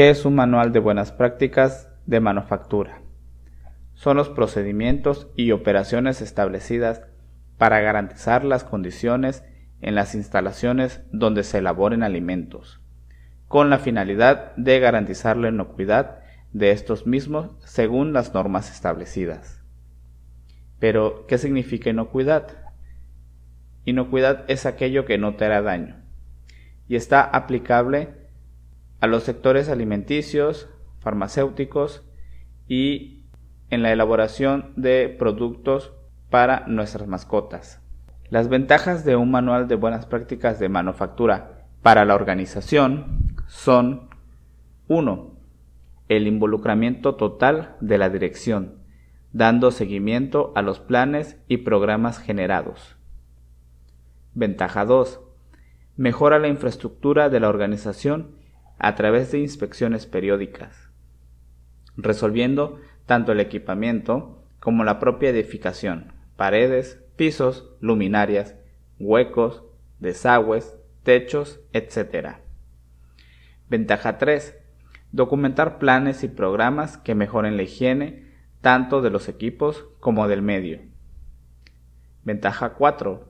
¿Qué 0.00 0.08
es 0.08 0.24
un 0.24 0.34
manual 0.34 0.72
de 0.72 0.78
buenas 0.78 1.12
prácticas 1.12 1.92
de 2.06 2.20
manufactura? 2.20 3.02
Son 3.92 4.16
los 4.16 4.30
procedimientos 4.30 5.28
y 5.36 5.50
operaciones 5.50 6.22
establecidas 6.22 7.02
para 7.58 7.80
garantizar 7.80 8.42
las 8.42 8.64
condiciones 8.64 9.44
en 9.82 9.94
las 9.94 10.14
instalaciones 10.14 11.02
donde 11.12 11.44
se 11.44 11.58
elaboren 11.58 12.02
alimentos, 12.02 12.80
con 13.46 13.68
la 13.68 13.78
finalidad 13.78 14.56
de 14.56 14.80
garantizar 14.80 15.36
la 15.36 15.50
inocuidad 15.50 16.20
de 16.54 16.70
estos 16.70 17.06
mismos 17.06 17.54
según 17.66 18.14
las 18.14 18.32
normas 18.32 18.70
establecidas. 18.70 19.62
Pero, 20.78 21.26
¿qué 21.26 21.36
significa 21.36 21.90
inocuidad? 21.90 22.56
Inocuidad 23.84 24.46
es 24.48 24.64
aquello 24.64 25.04
que 25.04 25.18
no 25.18 25.34
te 25.34 25.44
hará 25.44 25.60
daño 25.60 25.96
y 26.88 26.96
está 26.96 27.20
aplicable 27.20 28.19
a 29.00 29.06
los 29.06 29.22
sectores 29.24 29.68
alimenticios, 29.68 30.68
farmacéuticos 31.00 32.04
y 32.68 33.24
en 33.70 33.82
la 33.82 33.92
elaboración 33.92 34.72
de 34.76 35.14
productos 35.18 35.92
para 36.28 36.66
nuestras 36.66 37.08
mascotas. 37.08 37.80
Las 38.28 38.48
ventajas 38.48 39.04
de 39.04 39.16
un 39.16 39.30
manual 39.30 39.66
de 39.66 39.74
buenas 39.74 40.06
prácticas 40.06 40.60
de 40.60 40.68
manufactura 40.68 41.66
para 41.82 42.04
la 42.04 42.14
organización 42.14 43.34
son 43.48 44.10
1. 44.88 45.34
El 46.08 46.26
involucramiento 46.26 47.16
total 47.16 47.76
de 47.80 47.98
la 47.98 48.10
dirección, 48.10 48.82
dando 49.32 49.70
seguimiento 49.70 50.52
a 50.54 50.62
los 50.62 50.78
planes 50.78 51.38
y 51.48 51.58
programas 51.58 52.18
generados. 52.18 52.96
Ventaja 54.34 54.84
2. 54.84 55.20
Mejora 55.96 56.38
la 56.38 56.48
infraestructura 56.48 57.30
de 57.30 57.40
la 57.40 57.48
organización 57.48 58.39
a 58.80 58.94
través 58.94 59.30
de 59.30 59.38
inspecciones 59.38 60.06
periódicas, 60.06 60.90
resolviendo 61.98 62.80
tanto 63.04 63.32
el 63.32 63.40
equipamiento 63.40 64.42
como 64.58 64.84
la 64.84 64.98
propia 64.98 65.28
edificación, 65.28 66.14
paredes, 66.36 67.04
pisos, 67.14 67.74
luminarias, 67.80 68.56
huecos, 68.98 69.64
desagües, 69.98 70.78
techos, 71.02 71.60
etc. 71.74 72.36
Ventaja 73.68 74.16
3. 74.16 74.56
Documentar 75.12 75.78
planes 75.78 76.24
y 76.24 76.28
programas 76.28 76.96
que 76.96 77.14
mejoren 77.14 77.58
la 77.58 77.64
higiene 77.64 78.32
tanto 78.62 79.02
de 79.02 79.10
los 79.10 79.28
equipos 79.28 79.88
como 80.00 80.26
del 80.26 80.40
medio. 80.40 80.80
Ventaja 82.24 82.70
4. 82.74 83.28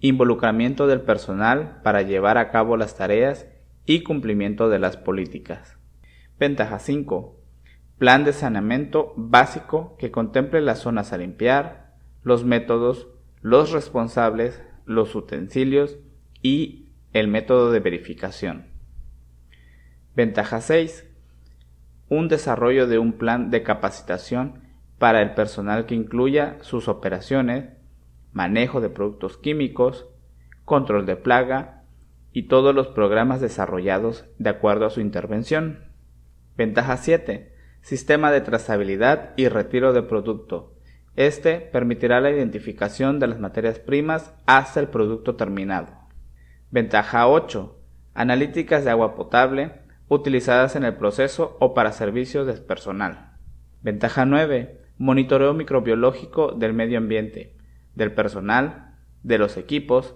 Involucramiento 0.00 0.88
del 0.88 1.02
personal 1.02 1.80
para 1.84 2.02
llevar 2.02 2.38
a 2.38 2.50
cabo 2.50 2.76
las 2.76 2.96
tareas 2.96 3.46
y 3.90 4.04
cumplimiento 4.04 4.68
de 4.68 4.78
las 4.78 4.96
políticas. 4.96 5.76
Ventaja 6.38 6.78
5. 6.78 7.36
Plan 7.98 8.22
de 8.22 8.32
saneamiento 8.32 9.12
básico 9.16 9.96
que 9.98 10.12
contemple 10.12 10.60
las 10.60 10.78
zonas 10.78 11.12
a 11.12 11.18
limpiar, 11.18 11.96
los 12.22 12.44
métodos, 12.44 13.08
los 13.40 13.72
responsables, 13.72 14.62
los 14.86 15.16
utensilios 15.16 15.98
y 16.40 16.86
el 17.12 17.26
método 17.26 17.72
de 17.72 17.80
verificación. 17.80 18.66
Ventaja 20.14 20.60
6. 20.60 21.10
Un 22.08 22.28
desarrollo 22.28 22.86
de 22.86 23.00
un 23.00 23.14
plan 23.14 23.50
de 23.50 23.64
capacitación 23.64 24.60
para 25.00 25.20
el 25.20 25.34
personal 25.34 25.86
que 25.86 25.96
incluya 25.96 26.58
sus 26.60 26.86
operaciones, 26.86 27.70
manejo 28.32 28.80
de 28.80 28.88
productos 28.88 29.36
químicos, 29.36 30.06
control 30.64 31.06
de 31.06 31.16
plaga, 31.16 31.79
y 32.32 32.44
todos 32.44 32.74
los 32.74 32.88
programas 32.88 33.40
desarrollados 33.40 34.26
de 34.38 34.50
acuerdo 34.50 34.86
a 34.86 34.90
su 34.90 35.00
intervención. 35.00 35.84
Ventaja 36.56 36.96
7. 36.96 37.52
Sistema 37.82 38.30
de 38.30 38.40
trazabilidad 38.40 39.30
y 39.36 39.48
retiro 39.48 39.92
de 39.92 40.02
producto. 40.02 40.74
Este 41.16 41.58
permitirá 41.58 42.20
la 42.20 42.30
identificación 42.30 43.18
de 43.18 43.26
las 43.26 43.40
materias 43.40 43.78
primas 43.78 44.34
hasta 44.46 44.80
el 44.80 44.88
producto 44.88 45.36
terminado. 45.36 45.92
Ventaja 46.70 47.26
8. 47.26 47.76
Analíticas 48.14 48.84
de 48.84 48.90
agua 48.90 49.14
potable 49.16 49.72
utilizadas 50.08 50.76
en 50.76 50.84
el 50.84 50.94
proceso 50.94 51.56
o 51.60 51.74
para 51.74 51.92
servicios 51.92 52.46
de 52.46 52.54
personal. 52.54 53.32
Ventaja 53.82 54.24
9. 54.24 54.80
Monitoreo 54.98 55.54
microbiológico 55.54 56.52
del 56.52 56.74
medio 56.74 56.98
ambiente, 56.98 57.56
del 57.94 58.12
personal, 58.12 58.94
de 59.22 59.38
los 59.38 59.56
equipos, 59.56 60.14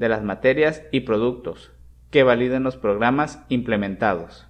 de 0.00 0.08
las 0.08 0.24
materias 0.24 0.82
y 0.90 1.00
productos 1.00 1.72
que 2.10 2.22
validen 2.22 2.62
los 2.62 2.78
programas 2.78 3.44
implementados. 3.50 4.48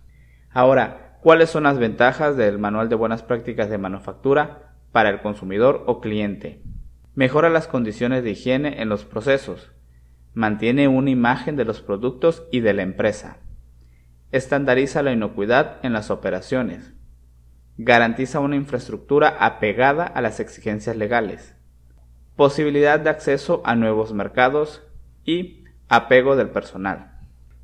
Ahora, 0.48 1.18
¿cuáles 1.22 1.50
son 1.50 1.64
las 1.64 1.76
ventajas 1.76 2.36
del 2.36 2.60
Manual 2.60 2.88
de 2.88 2.94
Buenas 2.94 3.24
Prácticas 3.24 3.68
de 3.68 3.76
Manufactura 3.76 4.76
para 4.92 5.10
el 5.10 5.20
consumidor 5.20 5.82
o 5.88 6.00
cliente? 6.00 6.62
Mejora 7.16 7.50
las 7.50 7.66
condiciones 7.66 8.22
de 8.22 8.30
higiene 8.30 8.80
en 8.80 8.88
los 8.88 9.04
procesos. 9.04 9.72
Mantiene 10.34 10.86
una 10.86 11.10
imagen 11.10 11.56
de 11.56 11.64
los 11.64 11.82
productos 11.82 12.44
y 12.52 12.60
de 12.60 12.72
la 12.72 12.82
empresa. 12.82 13.38
Estandariza 14.30 15.02
la 15.02 15.10
inocuidad 15.10 15.78
en 15.82 15.92
las 15.92 16.12
operaciones. 16.12 16.94
Garantiza 17.76 18.38
una 18.38 18.54
infraestructura 18.54 19.36
apegada 19.40 20.04
a 20.04 20.20
las 20.20 20.38
exigencias 20.38 20.94
legales. 20.94 21.56
Posibilidad 22.36 23.00
de 23.00 23.10
acceso 23.10 23.62
a 23.64 23.74
nuevos 23.74 24.14
mercados 24.14 24.84
y 25.30 25.64
apego 25.88 26.36
del 26.36 26.50
personal. 26.50 27.18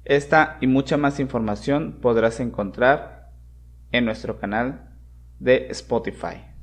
Esta 0.05 0.57
y 0.61 0.67
mucha 0.69 0.97
más 0.97 1.19
información 1.19 1.99
podrás 2.01 2.39
encontrar 2.39 3.33
en 3.91 4.05
nuestro 4.05 4.39
canal 4.39 4.91
de 5.41 5.67
Spotify. 5.71 6.56